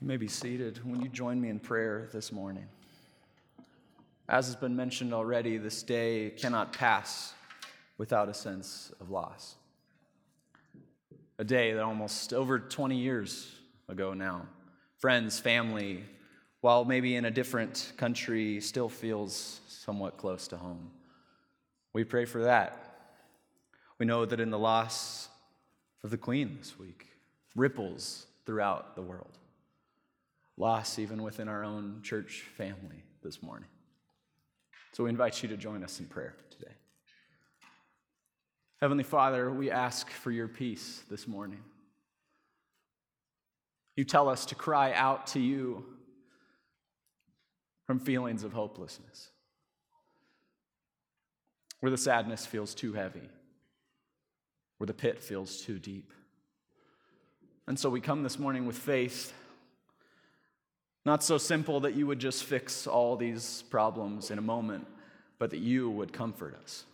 [0.00, 0.78] You may be seated.
[0.84, 2.68] When you join me in prayer this morning?
[4.28, 7.34] As has been mentioned already, this day cannot pass
[7.96, 9.56] without a sense of loss.
[11.40, 13.52] A day that almost over 20 years
[13.88, 14.46] ago now,
[14.98, 16.04] friends, family,
[16.60, 20.92] while maybe in a different country, still feels somewhat close to home.
[21.92, 23.10] We pray for that.
[23.98, 25.28] We know that in the loss
[26.04, 27.08] of the Queen this week,
[27.56, 29.38] ripples throughout the world
[30.58, 33.68] loss even within our own church family this morning.
[34.92, 36.72] So we invite you to join us in prayer today.
[38.80, 41.60] Heavenly Father, we ask for your peace this morning.
[43.96, 45.84] You tell us to cry out to you
[47.86, 49.30] from feelings of hopelessness,
[51.80, 53.28] where the sadness feels too heavy,
[54.78, 56.12] where the pit feels too deep.
[57.66, 59.32] And so we come this morning with faith
[61.08, 64.86] not so simple that you would just fix all these problems in a moment,
[65.38, 66.84] but that you would comfort us.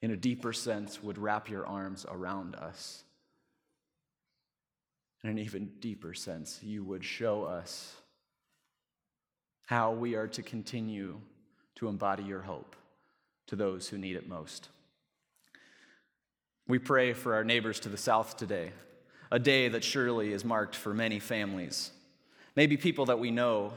[0.00, 3.04] In a deeper sense, would wrap your arms around us.
[5.22, 7.94] In an even deeper sense, you would show us
[9.66, 11.20] how we are to continue
[11.74, 12.74] to embody your hope
[13.48, 14.70] to those who need it most.
[16.66, 18.72] We pray for our neighbors to the south today,
[19.30, 21.90] a day that surely is marked for many families
[22.56, 23.72] Maybe people that we know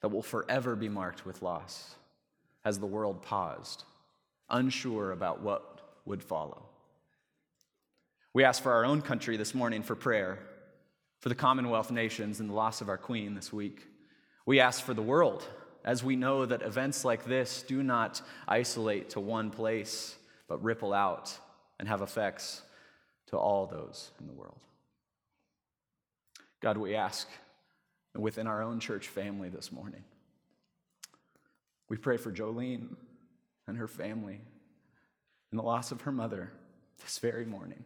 [0.00, 1.94] that will forever be marked with loss
[2.64, 3.84] as the world paused,
[4.50, 6.62] unsure about what would follow.
[8.34, 10.38] We ask for our own country this morning for prayer,
[11.20, 13.86] for the Commonwealth nations and the loss of our queen this week.
[14.44, 15.46] We ask for the world,
[15.84, 20.16] as we know that events like this do not isolate to one place,
[20.48, 21.38] but ripple out
[21.78, 22.62] and have effects
[23.28, 24.60] to all those in the world.
[26.64, 27.28] God, we ask
[28.14, 30.02] within our own church family this morning.
[31.90, 32.96] We pray for Jolene
[33.66, 34.40] and her family
[35.50, 36.50] and the loss of her mother
[37.02, 37.84] this very morning.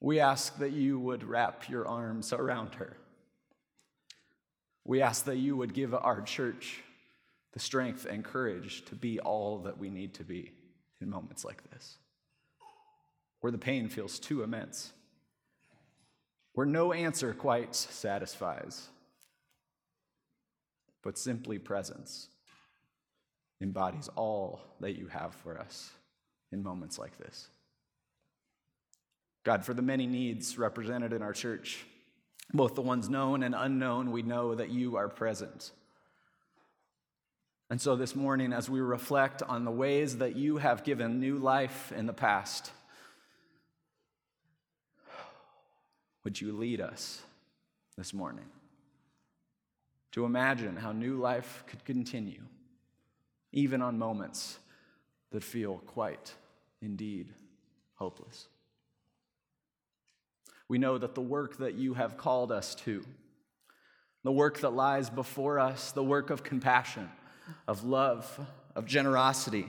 [0.00, 2.96] We ask that you would wrap your arms around her.
[4.82, 6.82] We ask that you would give our church
[7.52, 10.52] the strength and courage to be all that we need to be
[10.98, 11.98] in moments like this,
[13.40, 14.94] where the pain feels too immense
[16.54, 18.88] where no answer quite satisfies,
[21.02, 22.28] but simply presence
[23.60, 25.90] embodies all that you have for us
[26.52, 27.48] in moments like this.
[29.44, 31.84] God, for the many needs represented in our church,
[32.52, 35.70] both the ones known and unknown, we know that you are present.
[37.70, 41.38] And so this morning, as we reflect on the ways that you have given new
[41.38, 42.72] life in the past,
[46.24, 47.22] Would you lead us
[47.96, 48.44] this morning
[50.12, 52.42] to imagine how new life could continue,
[53.52, 54.58] even on moments
[55.30, 56.34] that feel quite,
[56.82, 57.32] indeed,
[57.94, 58.48] hopeless?
[60.68, 63.04] We know that the work that you have called us to,
[64.22, 67.08] the work that lies before us, the work of compassion,
[67.66, 68.38] of love,
[68.76, 69.66] of generosity,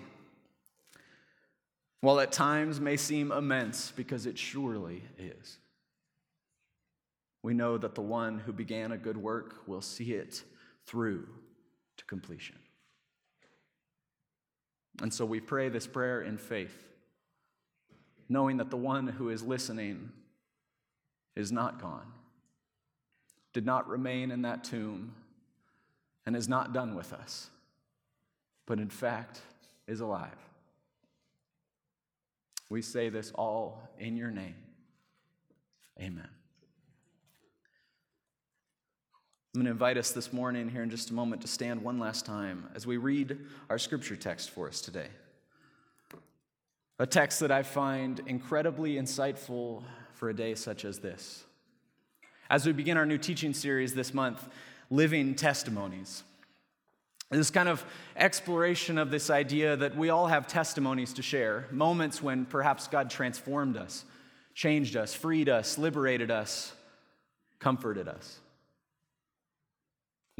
[2.02, 5.58] while at times may seem immense because it surely is
[7.44, 10.44] we know that the one who began a good work will see it
[10.86, 11.28] through
[11.98, 12.56] to completion.
[15.02, 16.88] And so we pray this prayer in faith,
[18.30, 20.12] knowing that the one who is listening
[21.36, 22.12] is not gone,
[23.54, 25.16] did not remain in that tomb,
[26.26, 27.50] and is not done with us,
[28.68, 29.42] but in fact
[29.88, 30.38] is alive.
[32.70, 34.56] We say this all in your name.
[36.00, 36.30] Amen.
[39.54, 42.00] I'm going to invite us this morning, here in just a moment, to stand one
[42.00, 43.38] last time as we read
[43.70, 45.08] our scripture text for us today.
[47.00, 51.44] A text that I find incredibly insightful for a day such as this.
[52.50, 54.48] As we begin our new teaching series this month,
[54.90, 56.24] Living Testimonies,
[57.30, 57.84] this kind of
[58.16, 63.10] exploration of this idea that we all have testimonies to share, moments when perhaps God
[63.10, 64.06] transformed us,
[64.54, 66.72] changed us, freed us, liberated us,
[67.60, 68.40] comforted us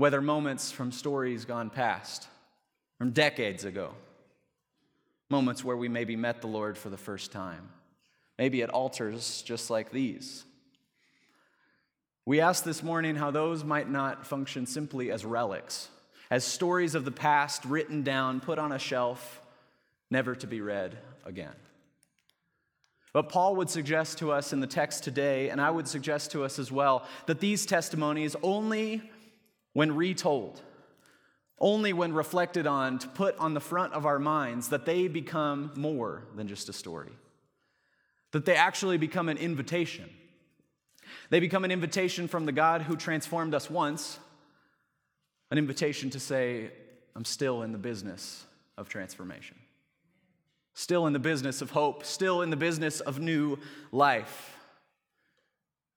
[0.02, 2.28] whether moments from stories gone past,
[2.98, 3.94] from decades ago,
[5.30, 7.70] moments where we maybe met the Lord for the first time,
[8.40, 10.44] maybe at altars just like these.
[12.26, 15.90] We ask this morning how those might not function simply as relics,
[16.32, 19.40] as stories of the past written down, put on a shelf,
[20.10, 21.54] never to be read again.
[23.14, 26.44] But Paul would suggest to us in the text today, and I would suggest to
[26.44, 29.11] us as well, that these testimonies only
[29.74, 30.62] when retold,
[31.60, 35.72] only when reflected on, to put on the front of our minds, that they become
[35.76, 37.12] more than just a story.
[38.32, 40.10] That they actually become an invitation.
[41.30, 44.20] They become an invitation from the God who transformed us once,
[45.52, 46.72] an invitation to say,
[47.16, 48.46] I'm still in the business
[48.78, 49.58] of transformation
[50.74, 53.58] still in the business of hope, still in the business of new
[53.92, 54.51] life.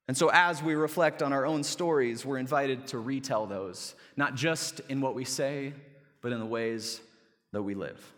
[0.06, 4.34] And so, as we reflect on our own stories, we're invited to retell those, not
[4.34, 5.72] just in what we say,
[6.20, 7.00] but in the ways
[7.52, 8.12] that we live.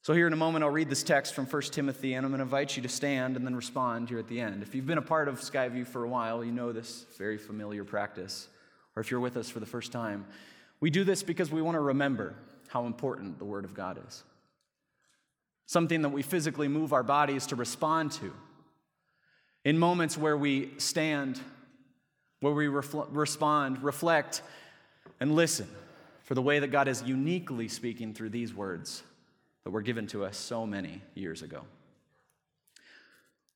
[0.00, 2.38] So, here in a moment, I'll read this text from 1 Timothy, and I'm going
[2.38, 4.62] to invite you to stand and then respond here at the end.
[4.62, 7.84] If you've been a part of Skyview for a while, you know this very familiar
[7.84, 8.48] practice.
[8.96, 10.24] Or if you're with us for the first time,
[10.80, 12.34] we do this because we want to remember
[12.68, 14.24] how important the Word of God is
[15.66, 18.32] something that we physically move our bodies to respond to.
[19.64, 21.40] In moments where we stand,
[22.40, 24.42] where we refl- respond, reflect,
[25.20, 25.68] and listen
[26.24, 29.02] for the way that God is uniquely speaking through these words
[29.64, 31.62] that were given to us so many years ago.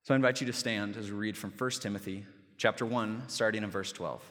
[0.05, 2.25] So I invite you to stand as we read from 1 Timothy
[2.57, 4.23] chapter 1 starting in verse 12.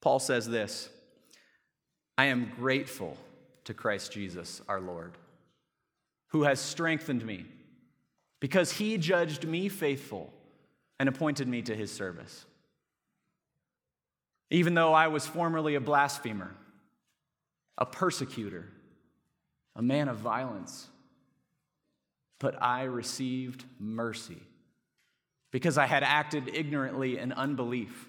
[0.00, 0.88] Paul says this,
[2.16, 3.16] I am grateful
[3.64, 5.12] to Christ Jesus our Lord
[6.32, 7.44] who has strengthened me,
[8.42, 10.32] because he judged me faithful
[10.98, 12.44] and appointed me to his service.
[14.50, 16.52] Even though I was formerly a blasphemer,
[17.78, 18.66] a persecutor,
[19.76, 20.88] a man of violence,
[22.40, 24.42] but I received mercy
[25.52, 28.08] because I had acted ignorantly in unbelief.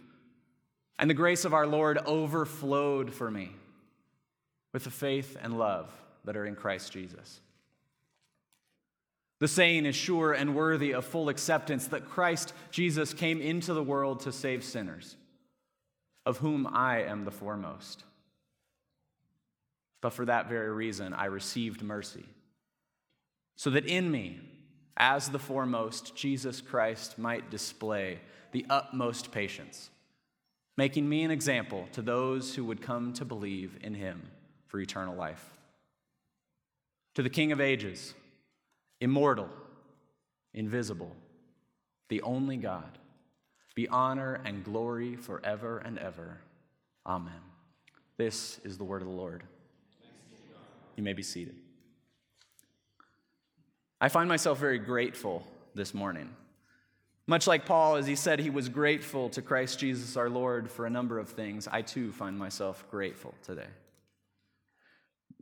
[0.98, 3.52] And the grace of our Lord overflowed for me
[4.72, 5.94] with the faith and love
[6.26, 7.40] that are in Christ Jesus.
[9.44, 13.84] The saying is sure and worthy of full acceptance that Christ Jesus came into the
[13.84, 15.18] world to save sinners,
[16.26, 18.06] of whom I am the foremost.
[20.00, 22.24] But for that very reason, I received mercy,
[23.58, 24.40] so that in me,
[24.96, 28.22] as the foremost, Jesus Christ might display
[28.54, 29.90] the utmost patience,
[30.78, 34.22] making me an example to those who would come to believe in him
[34.68, 35.46] for eternal life.
[37.16, 38.14] To the King of ages,
[39.04, 39.50] immortal,
[40.54, 41.14] invisible,
[42.08, 42.98] the only God,
[43.76, 46.40] be honor and glory forever and ever.
[47.06, 47.42] Amen.
[48.16, 49.44] This is the word of the Lord.
[50.96, 51.56] You may be seated.
[54.00, 55.46] I find myself very grateful
[55.76, 56.30] this morning.
[57.28, 60.86] Much like Paul, as he said he was grateful to Christ Jesus our Lord for
[60.86, 63.68] a number of things, I too find myself grateful today.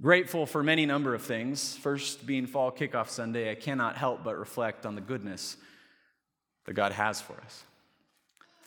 [0.01, 1.77] Grateful for many number of things.
[1.77, 5.57] First, being fall kickoff Sunday, I cannot help but reflect on the goodness
[6.65, 7.63] that God has for us.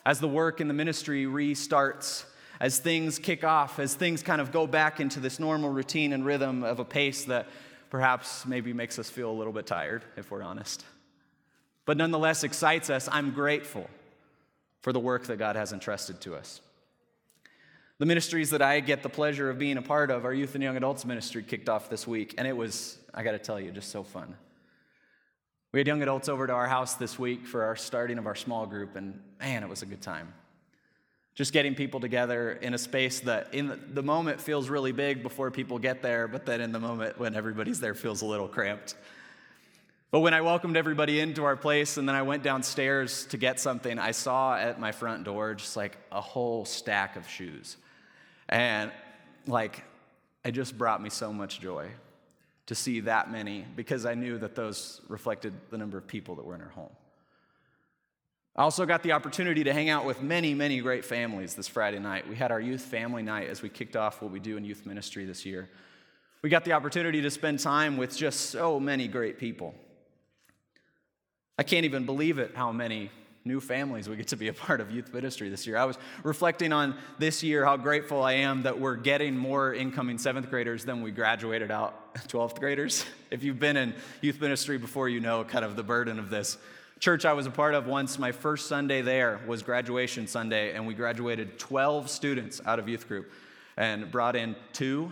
[0.05, 2.23] As the work in the ministry restarts,
[2.61, 6.25] as things kick off, as things kind of go back into this normal routine and
[6.25, 7.47] rhythm of a pace that
[7.89, 10.85] perhaps maybe makes us feel a little bit tired, if we're honest,
[11.85, 13.89] but nonetheless excites us, I'm grateful
[14.81, 16.61] for the work that God has entrusted to us.
[17.97, 20.63] The ministries that I get the pleasure of being a part of, our youth and
[20.63, 23.71] young adults ministry kicked off this week, and it was, I got to tell you,
[23.71, 24.35] just so fun.
[25.71, 28.35] We had young adults over to our house this week for our starting of our
[28.35, 30.33] small group, and man, it was a good time.
[31.35, 35.49] Just getting people together in a space that in the moment feels really big before
[35.49, 38.95] people get there, but then in the moment when everybody's there feels a little cramped.
[40.11, 43.59] But when I welcomed everybody into our place and then I went downstairs to get
[43.59, 47.77] something, I saw at my front door just like a whole stack of shoes.
[48.49, 48.91] And
[49.47, 49.83] like,
[50.43, 51.89] it just brought me so much joy
[52.67, 56.45] to see that many because I knew that those reflected the number of people that
[56.45, 56.91] were in our home.
[58.55, 61.99] I also got the opportunity to hang out with many, many great families this Friday
[61.99, 62.27] night.
[62.27, 64.85] We had our youth family night as we kicked off what we do in youth
[64.85, 65.69] ministry this year.
[66.41, 69.75] We got the opportunity to spend time with just so many great people.
[71.57, 73.11] I can't even believe it how many
[73.47, 75.77] new families we get to be a part of youth ministry this year.
[75.77, 80.17] I was reflecting on this year how grateful I am that we're getting more incoming
[80.17, 83.05] seventh graders than we graduated out 12th graders.
[83.29, 86.57] If you've been in youth ministry before, you know kind of the burden of this.
[86.99, 90.87] Church I was a part of once, my first Sunday there was graduation Sunday, and
[90.87, 93.31] we graduated 12 students out of youth group
[93.77, 95.11] and brought in two.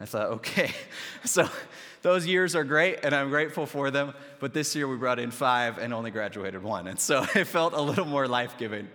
[0.00, 0.72] I thought, okay.
[1.24, 1.48] So
[2.02, 4.14] those years are great, and I'm grateful for them.
[4.40, 6.86] But this year we brought in five and only graduated one.
[6.86, 8.88] And so it felt a little more life giving.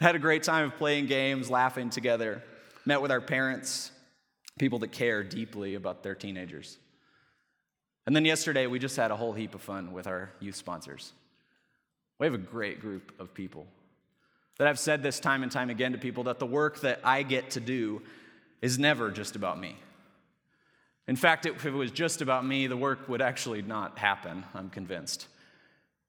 [0.00, 2.42] Had a great time of playing games, laughing together,
[2.84, 3.90] met with our parents,
[4.58, 6.78] people that care deeply about their teenagers.
[8.06, 11.12] And then yesterday, we just had a whole heap of fun with our youth sponsors.
[12.18, 13.66] We have a great group of people.
[14.58, 17.22] That I've said this time and time again to people that the work that I
[17.22, 18.02] get to do
[18.62, 19.76] is never just about me.
[21.08, 24.68] In fact, if it was just about me, the work would actually not happen, I'm
[24.68, 25.26] convinced.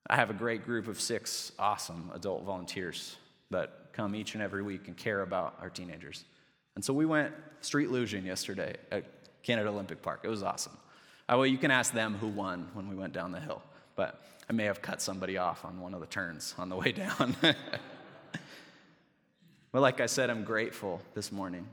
[0.09, 3.15] I have a great group of six awesome adult volunteers
[3.49, 6.25] that come each and every week and care about our teenagers.
[6.75, 9.05] And so we went street luging yesterday at
[9.41, 10.19] Canada Olympic Park.
[10.23, 10.77] It was awesome.
[11.29, 13.61] Uh, well, you can ask them who won when we went down the hill,
[13.95, 16.91] but I may have cut somebody off on one of the turns on the way
[16.91, 17.37] down.
[17.41, 17.55] but
[19.81, 21.65] like I said, I'm grateful this morning.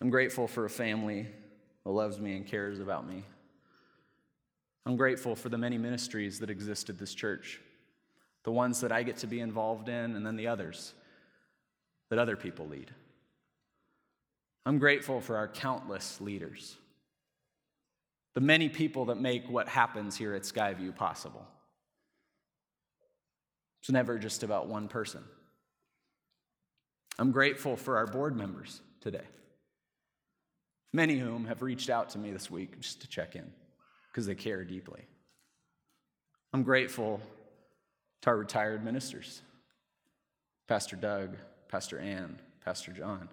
[0.00, 1.28] I'm grateful for a family
[1.90, 3.24] loves me and cares about me.
[4.84, 7.60] I'm grateful for the many ministries that exist at this church,
[8.44, 10.94] the ones that I get to be involved in, and then the others
[12.08, 12.92] that other people lead.
[14.64, 16.76] I'm grateful for our countless leaders,
[18.34, 21.46] the many people that make what happens here at Skyview possible.
[23.80, 25.22] It's never just about one person.
[27.18, 29.24] I'm grateful for our board members today,
[30.96, 33.52] many of whom have reached out to me this week just to check in
[34.10, 35.02] because they care deeply.
[36.54, 37.20] I'm grateful
[38.22, 39.42] to our retired ministers
[40.66, 41.36] Pastor Doug,
[41.68, 43.28] Pastor Ann, Pastor John,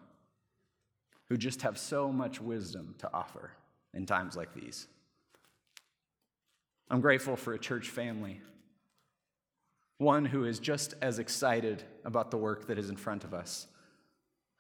[1.30, 3.52] who just have so much wisdom to offer
[3.94, 4.88] in times like these.
[6.92, 8.42] I'm grateful for a church family,
[9.98, 13.68] one who is just as excited about the work that is in front of us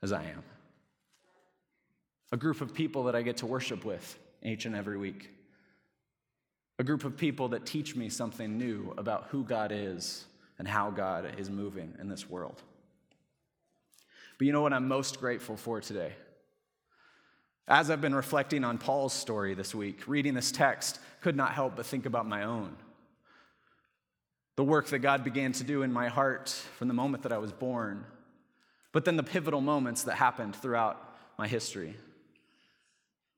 [0.01, 0.43] as I am.
[2.31, 5.29] A group of people that I get to worship with each and every week
[6.79, 10.25] a group of people that teach me something new about who God is
[10.57, 12.61] and how God is moving in this world.
[14.37, 16.13] But you know what I'm most grateful for today?
[17.67, 21.75] As I've been reflecting on Paul's story this week, reading this text, could not help
[21.75, 22.75] but think about my own.
[24.55, 27.37] The work that God began to do in my heart from the moment that I
[27.37, 28.03] was born,
[28.91, 31.95] but then the pivotal moments that happened throughout my history.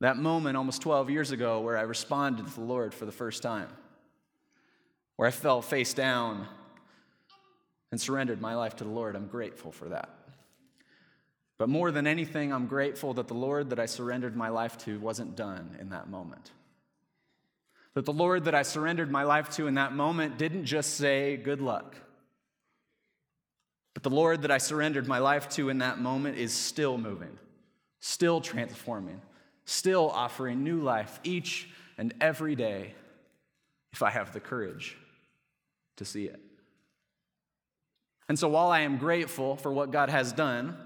[0.02, 3.42] That moment almost 12 years ago where I responded to the Lord for the first
[3.42, 3.70] time,
[5.16, 6.48] where I fell face down
[7.92, 9.16] and surrendered my life to the Lord.
[9.16, 10.10] I'm grateful for that.
[11.58, 15.00] But more than anything, I'm grateful that the Lord that I surrendered my life to
[15.00, 16.52] wasn't done in that moment.
[17.94, 21.38] That the Lord that I surrendered my life to in that moment didn't just say,
[21.38, 21.96] Good luck.
[23.94, 27.40] But the Lord that I surrendered my life to in that moment is still moving,
[28.02, 29.22] still transforming,
[29.66, 32.94] still offering new life each and every day
[33.92, 34.98] if I have the courage
[35.98, 36.40] to see it.
[38.28, 40.78] And so while I am grateful for what God has done,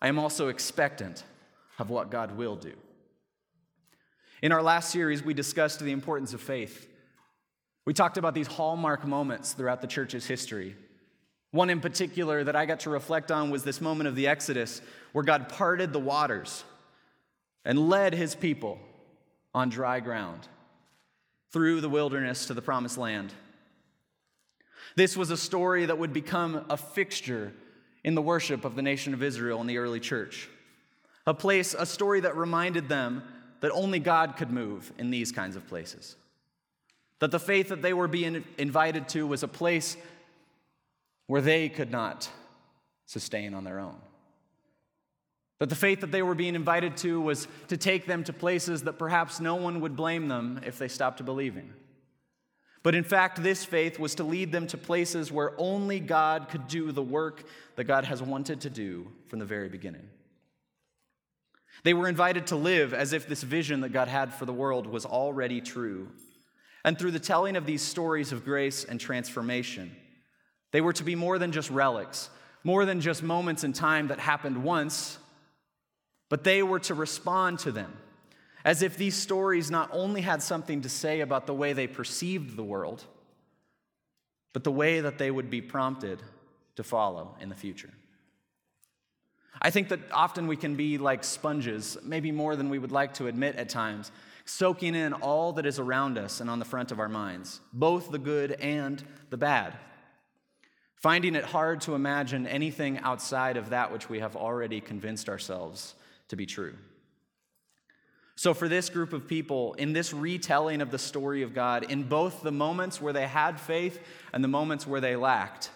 [0.00, 1.24] I am also expectant
[1.78, 2.74] of what God will do.
[4.42, 6.88] In our last series, we discussed the importance of faith.
[7.84, 10.76] We talked about these hallmark moments throughout the church's history.
[11.52, 14.80] One in particular that I got to reflect on was this moment of the Exodus
[15.12, 16.64] where God parted the waters
[17.64, 18.78] and led his people
[19.54, 20.48] on dry ground
[21.52, 23.32] through the wilderness to the promised land.
[24.96, 27.52] This was a story that would become a fixture
[28.04, 30.48] in the worship of the nation of Israel in the early church.
[31.26, 33.22] A place, a story that reminded them
[33.60, 36.16] that only God could move in these kinds of places.
[37.20, 39.96] That the faith that they were being invited to was a place
[41.28, 42.28] where they could not
[43.06, 43.96] sustain on their own.
[45.62, 48.82] That the faith that they were being invited to was to take them to places
[48.82, 51.72] that perhaps no one would blame them if they stopped believing.
[52.82, 56.66] But in fact, this faith was to lead them to places where only God could
[56.66, 57.44] do the work
[57.76, 60.08] that God has wanted to do from the very beginning.
[61.84, 64.88] They were invited to live as if this vision that God had for the world
[64.88, 66.08] was already true.
[66.84, 69.94] And through the telling of these stories of grace and transformation,
[70.72, 72.30] they were to be more than just relics,
[72.64, 75.18] more than just moments in time that happened once
[76.32, 77.92] but they were to respond to them
[78.64, 82.56] as if these stories not only had something to say about the way they perceived
[82.56, 83.04] the world,
[84.54, 86.22] but the way that they would be prompted
[86.74, 87.90] to follow in the future.
[89.60, 93.12] I think that often we can be like sponges, maybe more than we would like
[93.16, 94.10] to admit at times,
[94.46, 98.10] soaking in all that is around us and on the front of our minds, both
[98.10, 99.76] the good and the bad.
[100.96, 105.94] Finding it hard to imagine anything outside of that which we have already convinced ourselves
[106.32, 106.74] to be true.
[108.36, 112.04] So, for this group of people, in this retelling of the story of God, in
[112.04, 114.00] both the moments where they had faith
[114.32, 115.70] and the moments where they lacked,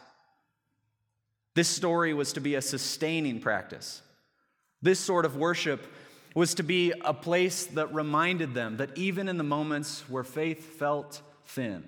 [1.55, 4.01] this story was to be a sustaining practice.
[4.81, 5.87] This sort of worship
[6.35, 10.79] was to be a place that reminded them that even in the moments where faith
[10.79, 11.85] felt thin,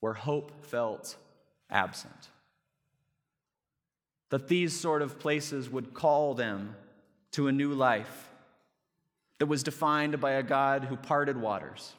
[0.00, 1.16] where hope felt
[1.68, 2.30] absent,
[4.30, 6.76] that these sort of places would call them
[7.32, 8.28] to a new life
[9.38, 11.92] that was defined by a God who parted waters,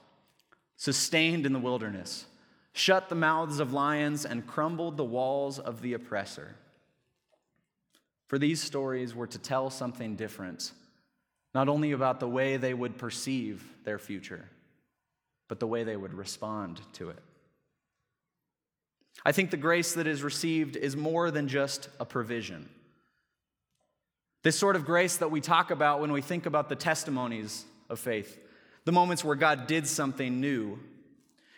[0.75, 2.25] sustained in the wilderness,
[2.73, 6.55] shut the mouths of lions, and crumbled the walls of the oppressor.
[8.27, 10.71] For these stories were to tell something different,
[11.55, 14.45] not only about the way they would perceive their future,
[15.47, 17.19] but the way they would respond to it.
[19.25, 22.69] I think the grace that is received is more than just a provision.
[24.43, 27.99] This sort of grace that we talk about when we think about the testimonies of
[27.99, 28.37] faith,
[28.85, 30.79] the moments where God did something new,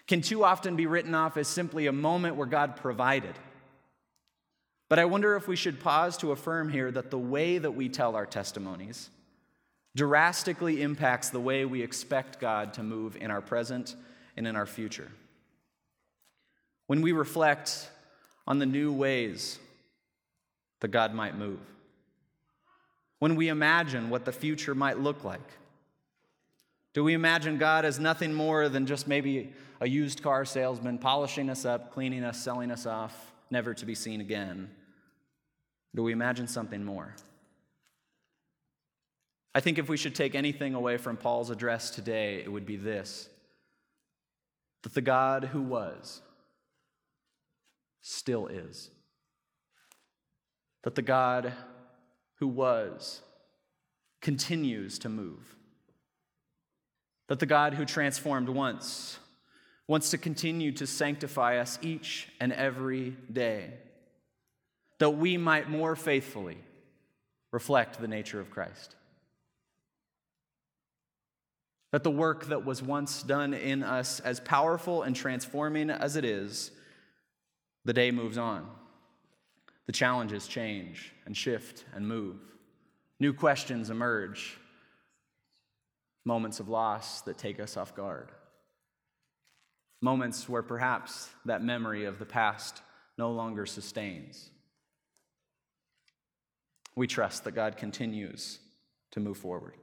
[0.08, 3.36] can too often be written off as simply a moment where God provided.
[4.90, 7.88] But I wonder if we should pause to affirm here that the way that we
[7.88, 9.10] tell our testimonies
[9.96, 13.96] drastically impacts the way we expect God to move in our present
[14.36, 15.12] and in our future.
[16.92, 17.90] When we reflect
[18.46, 19.60] on the new ways
[20.82, 21.62] that God might move,
[23.20, 25.40] when we imagine what the future might look like,
[26.94, 31.50] do we imagine God as nothing more than just maybe a used car salesman polishing
[31.50, 34.70] us up, cleaning us, selling us off, never to be seen again?
[35.96, 37.16] Do we imagine something more?
[39.56, 42.76] I think if we should take anything away from Paul's address today, it would be
[42.76, 43.30] this
[44.84, 46.22] that the God who was
[48.02, 48.90] still is.
[50.84, 51.54] That the God
[52.36, 53.22] who was
[54.22, 55.56] continues to move.
[57.28, 59.20] That the God who transformed once
[59.88, 63.74] wants to continue to sanctify us each and every day,
[65.00, 66.58] that we might more faithfully
[67.52, 68.96] reflect the nature of Christ.
[71.92, 76.24] That the work that was once done in us, as powerful and transforming as it
[76.24, 76.72] is,
[77.86, 78.68] the day moves on.
[79.88, 82.38] The challenges change and shift and move.
[83.20, 84.58] New questions emerge.
[86.26, 88.30] Moments of loss that take us off guard.
[90.02, 92.82] Moments where perhaps that memory of the past
[93.18, 94.50] no longer sustains.
[96.96, 98.60] We trust that God continues
[99.12, 99.76] to move forward.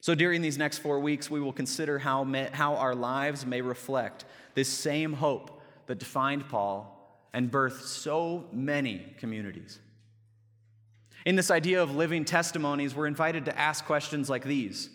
[0.00, 4.26] So, during these next four weeks, we will consider how, how our lives may reflect
[4.54, 6.90] this same hope that defined Paul
[7.32, 9.78] and birthed so many communities.
[11.26, 14.90] In this idea of living testimonies, we're invited to ask questions like these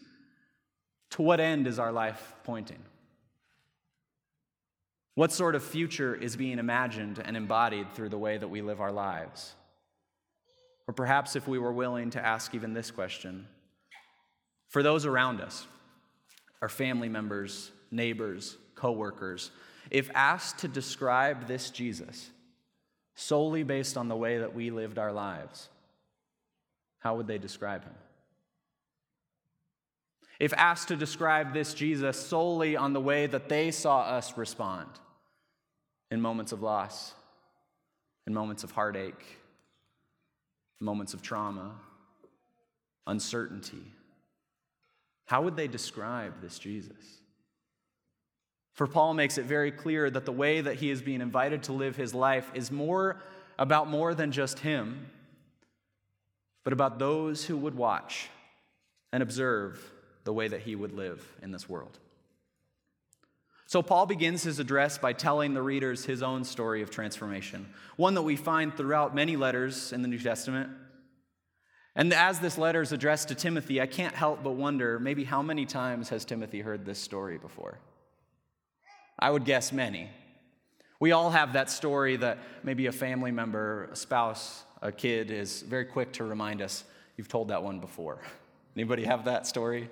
[1.12, 2.80] To what end is our life pointing?
[5.15, 8.80] What sort of future is being imagined and embodied through the way that we live
[8.80, 9.54] our lives?
[10.88, 13.47] Or perhaps if we were willing to ask even this question
[14.69, 15.67] for those around us,
[16.62, 19.52] our family members, neighbors, coworkers,
[19.89, 22.30] if asked to describe this Jesus
[23.15, 25.69] solely based on the way that we lived our lives,
[26.99, 27.95] how would they describe him?
[30.39, 34.88] If asked to describe this Jesus solely on the way that they saw us respond
[36.12, 37.13] in moments of loss,
[38.25, 39.38] in moments of heartache,
[40.80, 41.71] moments of trauma,
[43.06, 43.84] uncertainty,
[45.25, 47.18] how would they describe this Jesus?
[48.80, 51.74] For Paul makes it very clear that the way that he is being invited to
[51.74, 53.22] live his life is more
[53.58, 55.08] about more than just him,
[56.63, 58.30] but about those who would watch
[59.12, 59.84] and observe
[60.24, 62.00] the way that he would live in this world.
[63.65, 68.13] So, Paul begins his address by telling the readers his own story of transformation, one
[68.13, 70.70] that we find throughout many letters in the New Testament.
[71.98, 75.42] And as this letter is addressed to Timothy, I can't help but wonder maybe how
[75.42, 77.78] many times has Timothy heard this story before?
[79.19, 80.10] I would guess many.
[80.99, 85.62] We all have that story that maybe a family member, a spouse, a kid is
[85.62, 86.84] very quick to remind us,
[87.17, 88.19] you've told that one before.
[88.75, 89.89] Anybody have that story?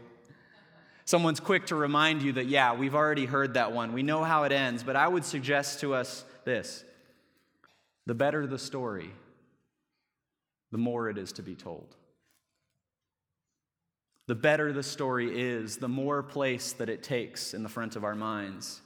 [1.03, 3.93] Someone's quick to remind you that, yeah, we've already heard that one.
[3.93, 6.83] We know how it ends, but I would suggest to us this
[8.05, 9.11] the better the story,
[10.71, 11.95] the more it is to be told.
[14.27, 18.03] The better the story is, the more place that it takes in the front of
[18.03, 18.81] our minds.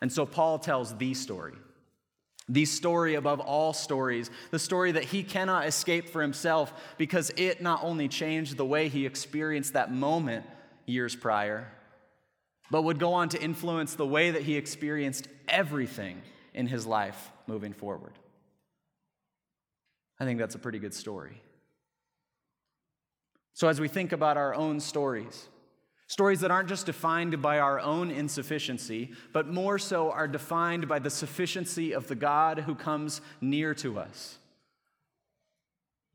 [0.00, 1.54] And so Paul tells the story.
[2.48, 7.62] The story above all stories, the story that he cannot escape for himself because it
[7.62, 10.44] not only changed the way he experienced that moment
[10.86, 11.70] years prior,
[12.70, 16.22] but would go on to influence the way that he experienced everything
[16.54, 18.12] in his life moving forward.
[20.18, 21.40] I think that's a pretty good story.
[23.54, 25.48] So, as we think about our own stories,
[26.10, 30.98] stories that aren't just defined by our own insufficiency, but more so are defined by
[30.98, 34.36] the sufficiency of the God who comes near to us.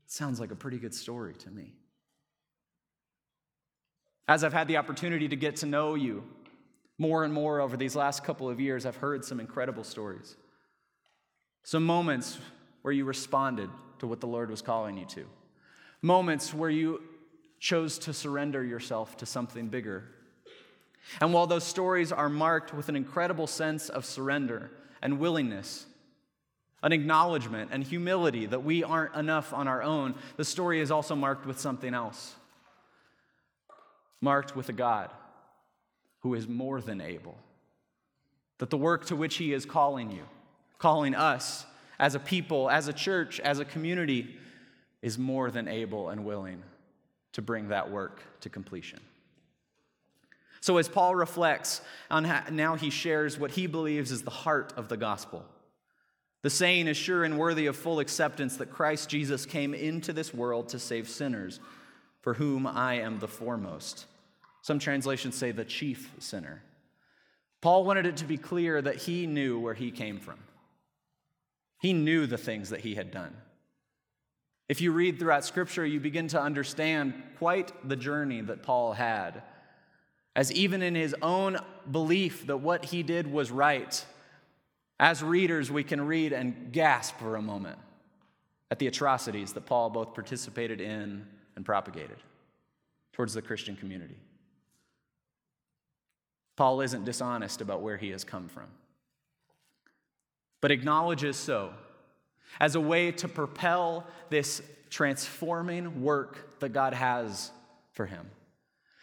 [0.04, 1.72] Sounds like a pretty good story to me.
[4.28, 6.24] As I've had the opportunity to get to know you
[6.98, 10.36] more and more over these last couple of years, I've heard some incredible stories.
[11.62, 12.38] Some moments
[12.82, 15.24] where you responded to what the Lord was calling you to,
[16.02, 17.00] moments where you
[17.58, 20.04] chose to surrender yourself to something bigger.
[21.20, 25.86] And while those stories are marked with an incredible sense of surrender and willingness,
[26.82, 31.14] an acknowledgement and humility that we aren't enough on our own, the story is also
[31.14, 32.34] marked with something else.
[34.20, 35.10] Marked with a God
[36.20, 37.36] who is more than able.
[38.58, 40.22] That the work to which He is calling you,
[40.78, 41.64] calling us
[41.98, 44.36] as a people, as a church, as a community,
[45.02, 46.62] is more than able and willing
[47.36, 48.98] to bring that work to completion.
[50.62, 54.72] So, as Paul reflects on how, now he shares what he believes is the heart
[54.74, 55.44] of the gospel.
[56.40, 60.32] The saying is sure and worthy of full acceptance that Christ Jesus came into this
[60.32, 61.60] world to save sinners,
[62.22, 64.06] for whom I am the foremost.
[64.62, 66.62] Some translations say the chief sinner.
[67.60, 70.38] Paul wanted it to be clear that he knew where he came from.
[71.82, 73.36] He knew the things that he had done.
[74.68, 79.42] If you read throughout Scripture, you begin to understand quite the journey that Paul had.
[80.34, 81.58] As even in his own
[81.90, 84.04] belief that what he did was right,
[84.98, 87.78] as readers, we can read and gasp for a moment
[88.70, 92.16] at the atrocities that Paul both participated in and propagated
[93.12, 94.18] towards the Christian community.
[96.56, 98.66] Paul isn't dishonest about where he has come from,
[100.60, 101.72] but acknowledges so
[102.60, 107.50] as a way to propel this transforming work that God has
[107.92, 108.30] for him.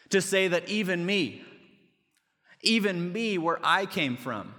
[0.09, 1.43] To say that even me,
[2.61, 4.53] even me, where I came from,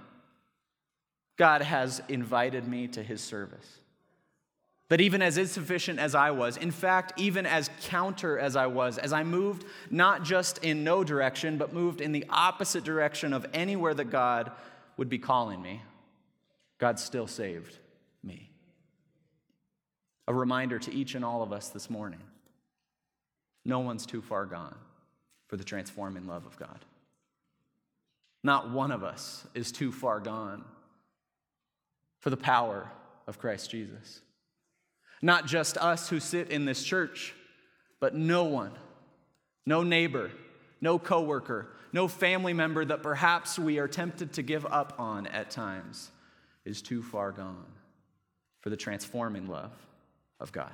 [1.37, 3.79] God has invited me to his service.
[4.89, 8.99] That even as insufficient as I was, in fact, even as counter as I was,
[8.99, 13.47] as I moved not just in no direction, but moved in the opposite direction of
[13.53, 14.51] anywhere that God
[14.97, 15.81] would be calling me,
[16.77, 17.79] God still saved.
[20.27, 22.21] A reminder to each and all of us this morning
[23.63, 24.75] no one's too far gone
[25.47, 26.85] for the transforming love of God.
[28.43, 30.63] Not one of us is too far gone
[32.19, 32.91] for the power
[33.27, 34.21] of Christ Jesus.
[35.21, 37.33] Not just us who sit in this church,
[37.99, 38.71] but no one,
[39.65, 40.31] no neighbor,
[40.79, 45.49] no coworker, no family member that perhaps we are tempted to give up on at
[45.49, 46.11] times
[46.65, 47.65] is too far gone
[48.59, 49.71] for the transforming love
[50.39, 50.73] of God.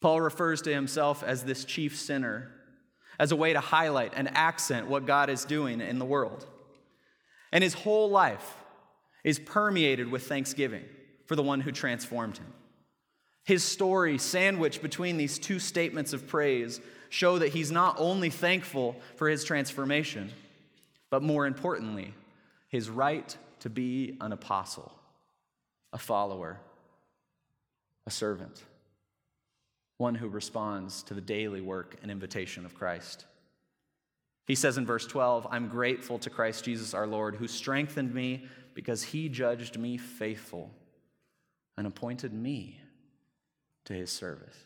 [0.00, 2.50] Paul refers to himself as this chief sinner
[3.18, 6.46] as a way to highlight and accent what God is doing in the world.
[7.52, 8.56] And his whole life
[9.24, 10.84] is permeated with thanksgiving
[11.26, 12.52] for the one who transformed him.
[13.44, 18.96] His story, sandwiched between these two statements of praise, show that he's not only thankful
[19.16, 20.30] for his transformation,
[21.10, 22.14] but more importantly,
[22.68, 24.92] his right to be an apostle,
[25.92, 26.58] a follower
[28.06, 28.62] a servant,
[29.98, 33.26] one who responds to the daily work and invitation of Christ.
[34.46, 38.46] He says in verse 12, I'm grateful to Christ Jesus our Lord, who strengthened me
[38.74, 40.70] because he judged me faithful
[41.76, 42.80] and appointed me
[43.84, 44.56] to his service.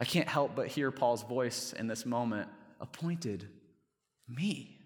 [0.00, 2.48] I can't help but hear Paul's voice in this moment
[2.80, 3.48] appointed
[4.28, 4.78] me.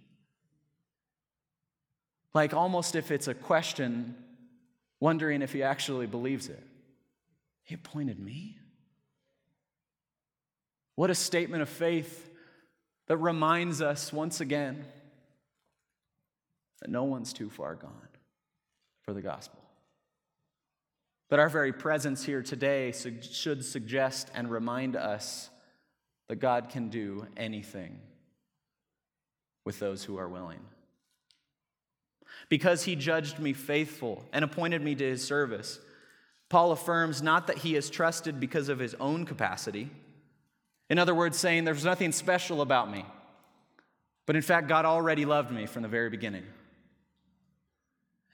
[2.35, 4.17] Like almost if it's a question,
[5.01, 6.63] wondering if he actually believes it.
[7.65, 8.59] He appointed me?
[10.97, 12.31] What a statement of faith
[13.07, 14.85] that reminds us once again
[16.81, 18.09] that no one's too far gone
[19.03, 19.59] for the gospel.
[21.31, 25.49] That our very presence here today should suggest and remind us
[26.29, 28.01] that God can do anything
[29.65, 30.61] with those who are willing.
[32.49, 35.79] Because he judged me faithful and appointed me to his service,
[36.53, 39.89] Paul affirms not that he is trusted because of his own capacity.
[40.91, 43.07] In other words, saying there's nothing special about me.
[44.27, 46.45] But in fact, God already loved me from the very beginning.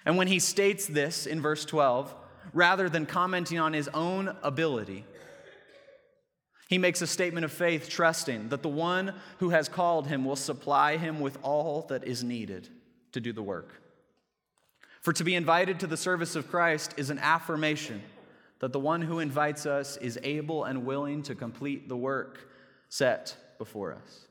[0.04, 2.12] And when he states this in verse 12,
[2.52, 5.04] rather than commenting on his own ability,
[6.68, 10.34] he makes a statement of faith, trusting that the one who has called him will
[10.34, 12.68] supply him with all that is needed
[13.12, 13.80] to do the work.
[15.08, 18.02] For to be invited to the service of Christ is an affirmation
[18.58, 22.46] that the one who invites us is able and willing to complete the work
[22.90, 24.26] set before us.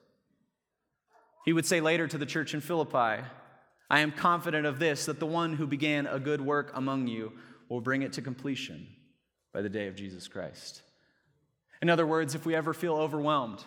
[1.45, 3.23] He would say later to the church in Philippi,
[3.89, 7.31] I am confident of this, that the one who began a good work among you
[7.69, 8.85] will bring it to completion
[9.53, 10.83] by the day of Jesus Christ.
[11.81, 13.63] In other words, if we ever feel overwhelmed,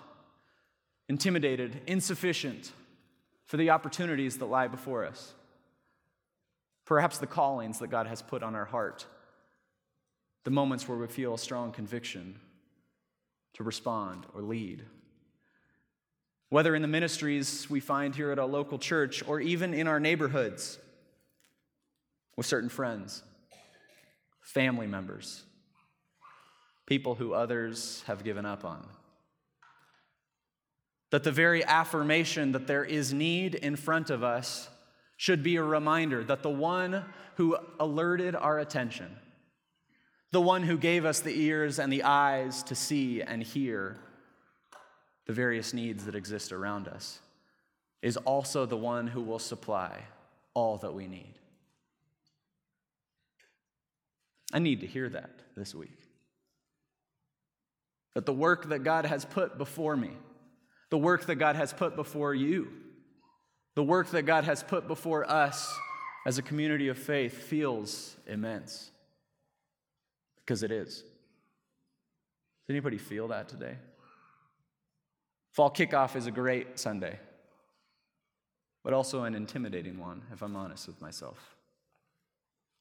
[1.08, 2.70] intimidated, insufficient
[3.46, 5.34] for the opportunities that lie before us,
[6.90, 9.06] perhaps the callings that God has put on our heart,
[10.42, 12.40] the moments where we feel a strong conviction
[13.54, 14.84] to respond or lead.
[16.48, 20.00] Whether in the ministries we find here at our local church or even in our
[20.00, 20.80] neighborhoods
[22.36, 23.22] with certain friends,
[24.40, 25.44] family members,
[26.86, 28.84] people who others have given up on.
[31.10, 34.68] That the very affirmation that there is need in front of us
[35.20, 37.04] should be a reminder that the one
[37.34, 39.14] who alerted our attention,
[40.32, 43.98] the one who gave us the ears and the eyes to see and hear
[45.26, 47.18] the various needs that exist around us,
[48.00, 50.04] is also the one who will supply
[50.54, 51.34] all that we need.
[54.54, 55.98] I need to hear that this week.
[58.14, 60.12] That the work that God has put before me,
[60.88, 62.68] the work that God has put before you,
[63.80, 65.74] the work that God has put before us
[66.26, 68.90] as a community of faith feels immense.
[70.36, 70.96] Because it is.
[70.96, 71.06] Does
[72.68, 73.76] anybody feel that today?
[75.52, 77.18] Fall kickoff is a great Sunday,
[78.84, 81.56] but also an intimidating one, if I'm honest with myself.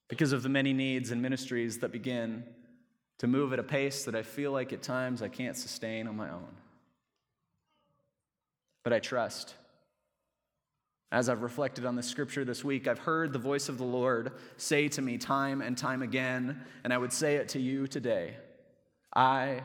[0.10, 2.44] Because of the many needs and ministries that begin
[3.20, 6.18] to move at a pace that I feel like at times I can't sustain on
[6.18, 6.58] my own.
[8.84, 9.54] But I trust.
[11.12, 14.32] As I've reflected on the scripture this week, I've heard the voice of the Lord
[14.58, 18.38] say to me time and time again, and I would say it to you today
[19.14, 19.62] I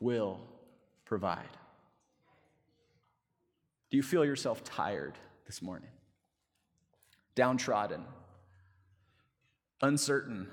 [0.00, 0.40] will
[1.04, 1.56] provide.
[3.90, 5.14] Do you feel yourself tired
[5.46, 5.90] this morning?
[7.36, 8.04] Downtrodden?
[9.82, 10.48] Uncertain?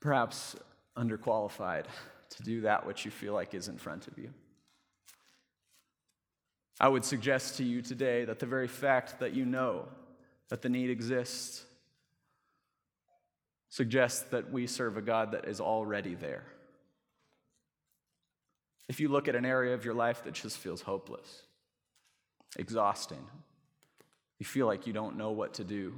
[0.00, 0.56] Perhaps
[0.96, 1.84] underqualified
[2.30, 4.30] to do that which you feel like is in front of you?
[6.80, 9.86] I would suggest to you today that the very fact that you know
[10.48, 11.64] that the need exists
[13.68, 16.44] suggests that we serve a God that is already there.
[18.88, 21.42] If you look at an area of your life that just feels hopeless,
[22.56, 23.24] exhausting.
[24.38, 25.94] You feel like you don't know what to do.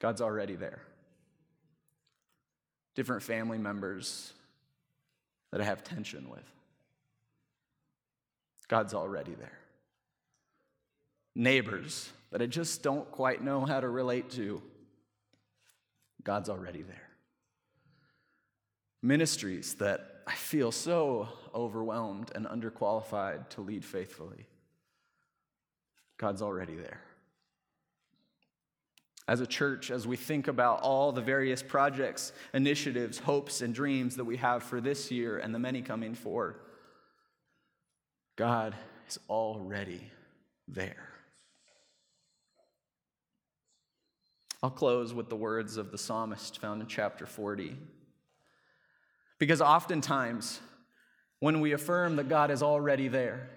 [0.00, 0.82] God's already there.
[2.94, 4.32] Different family members
[5.52, 6.44] that I have tension with.
[8.68, 9.58] God's already there.
[11.34, 14.62] Neighbors that I just don't quite know how to relate to.
[16.24, 17.08] God's already there.
[19.02, 24.46] Ministries that I feel so overwhelmed and underqualified to lead faithfully.
[26.18, 27.00] God's already there.
[29.28, 34.16] As a church, as we think about all the various projects, initiatives, hopes, and dreams
[34.16, 36.56] that we have for this year and the many coming forward,
[38.36, 38.74] God
[39.08, 40.00] is already
[40.68, 41.08] there.
[44.62, 47.76] I'll close with the words of the psalmist found in chapter 40.
[49.38, 50.60] Because oftentimes,
[51.40, 53.50] when we affirm that God is already there,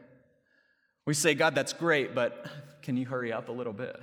[1.06, 2.46] we say, God, that's great, but
[2.82, 4.00] can you hurry up a little bit?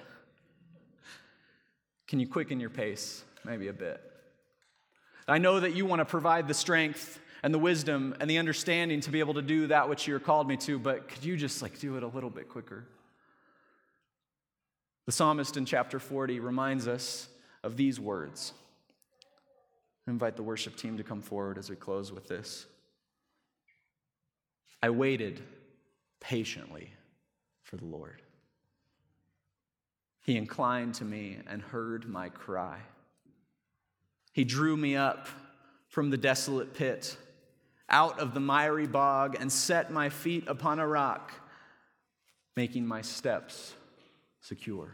[2.09, 4.01] Can you quicken your pace maybe a bit?
[5.29, 9.01] I know that you want to provide the strength and the wisdom and the understanding
[9.01, 11.62] to be able to do that which you're called me to, but could you just
[11.62, 12.85] like do it a little bit quicker?
[15.07, 17.29] The psalmist in chapter 40 reminds us
[17.62, 18.53] of these words.
[20.07, 22.66] I invite the worship team to come forward as we close with this.
[24.83, 25.42] I waited
[26.20, 26.92] patiently
[27.62, 28.22] for the Lord.
[30.25, 32.79] He inclined to me and heard my cry.
[34.33, 35.29] He drew me up
[35.88, 37.16] from the desolate pit,
[37.88, 41.33] out of the miry bog, and set my feet upon a rock,
[42.57, 43.75] making my steps
[44.40, 44.92] secure.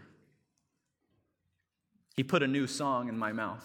[2.17, 3.65] He put a new song in my mouth,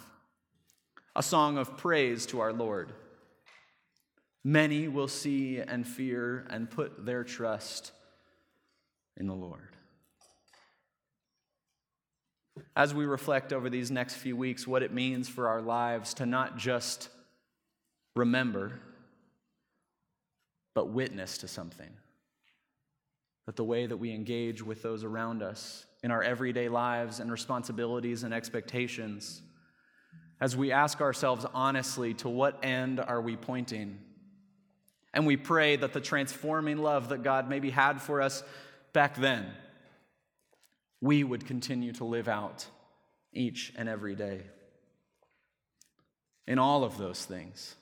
[1.16, 2.94] a song of praise to our Lord.
[4.44, 7.92] Many will see and fear and put their trust
[9.18, 9.76] in the Lord.
[12.76, 16.26] As we reflect over these next few weeks, what it means for our lives to
[16.26, 17.10] not just
[18.16, 18.80] remember,
[20.78, 21.90] but witness to something.
[23.48, 27.32] That the way that we engage with those around us in our everyday lives and
[27.32, 29.42] responsibilities and expectations
[30.40, 33.98] as we ask ourselves honestly, to what end are we pointing?
[35.16, 38.44] And we pray that the transforming love that God maybe had for us
[38.94, 39.48] back then,
[41.02, 42.68] we would continue to live out
[43.34, 44.42] each and every day.
[46.46, 47.74] In all of those things,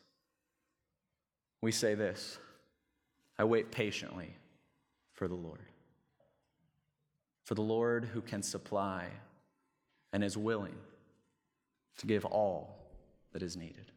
[1.61, 2.39] we say this
[3.37, 4.35] I wait patiently
[5.13, 5.71] for the Lord.
[7.43, 9.07] For the Lord who can supply
[10.13, 10.75] and is willing
[11.97, 12.77] to give all
[13.33, 13.91] that is needed.